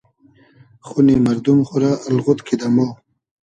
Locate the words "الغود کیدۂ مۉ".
2.09-2.89